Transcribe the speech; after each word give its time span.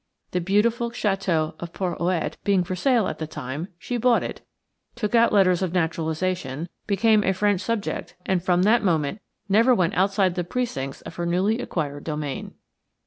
The 0.31 0.41
beautiful 0.41 0.89
château 0.89 1.53
of 1.59 1.73
Porhoët 1.73 2.33
being 2.43 2.63
for 2.63 2.75
sale 2.75 3.07
at 3.07 3.19
the 3.19 3.27
time, 3.27 3.67
she 3.77 3.97
bought 3.97 4.23
it, 4.23 4.41
took 4.95 5.13
out 5.13 5.31
letters 5.31 5.61
of 5.61 5.73
naturalization, 5.73 6.69
became 6.87 7.23
a 7.23 7.33
French 7.33 7.61
subject, 7.61 8.15
and 8.25 8.41
from 8.43 8.63
that 8.63 8.83
moment 8.83 9.21
never 9.47 9.75
went 9.75 9.93
outside 9.93 10.33
the 10.33 10.43
precincts 10.43 11.01
of 11.01 11.17
her 11.17 11.27
newly 11.27 11.59
acquired 11.59 12.03
domain. 12.03 12.55